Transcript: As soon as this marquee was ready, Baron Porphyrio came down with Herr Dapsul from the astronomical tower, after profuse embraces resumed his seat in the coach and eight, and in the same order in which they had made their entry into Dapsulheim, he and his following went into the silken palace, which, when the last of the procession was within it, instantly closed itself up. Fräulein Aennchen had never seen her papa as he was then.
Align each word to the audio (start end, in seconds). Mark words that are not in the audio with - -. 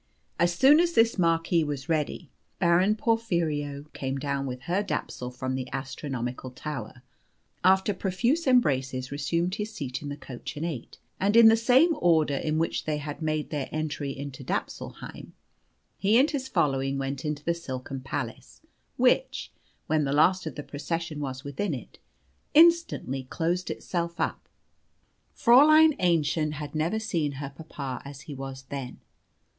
As 0.39 0.51
soon 0.55 0.79
as 0.79 0.93
this 0.93 1.19
marquee 1.19 1.63
was 1.63 1.87
ready, 1.87 2.31
Baron 2.57 2.95
Porphyrio 2.95 3.83
came 3.93 4.17
down 4.17 4.47
with 4.47 4.61
Herr 4.61 4.81
Dapsul 4.83 5.29
from 5.29 5.53
the 5.53 5.67
astronomical 5.71 6.49
tower, 6.49 7.03
after 7.63 7.93
profuse 7.93 8.47
embraces 8.47 9.11
resumed 9.11 9.53
his 9.53 9.71
seat 9.71 10.01
in 10.01 10.09
the 10.09 10.17
coach 10.17 10.57
and 10.57 10.65
eight, 10.65 10.97
and 11.19 11.35
in 11.37 11.49
the 11.49 11.55
same 11.55 11.91
order 11.99 12.33
in 12.35 12.57
which 12.57 12.85
they 12.85 12.97
had 12.97 13.21
made 13.21 13.51
their 13.51 13.69
entry 13.71 14.09
into 14.17 14.43
Dapsulheim, 14.43 15.33
he 15.99 16.17
and 16.17 16.31
his 16.31 16.47
following 16.47 16.97
went 16.97 17.23
into 17.23 17.43
the 17.43 17.53
silken 17.53 17.99
palace, 18.01 18.61
which, 18.97 19.51
when 19.85 20.03
the 20.03 20.13
last 20.13 20.47
of 20.47 20.55
the 20.55 20.63
procession 20.63 21.19
was 21.19 21.43
within 21.43 21.75
it, 21.75 21.99
instantly 22.55 23.25
closed 23.25 23.69
itself 23.69 24.19
up. 24.19 24.49
Fräulein 25.37 25.93
Aennchen 25.99 26.53
had 26.53 26.73
never 26.73 26.97
seen 26.99 27.33
her 27.33 27.53
papa 27.55 28.01
as 28.03 28.21
he 28.21 28.33
was 28.33 28.63
then. 28.69 28.99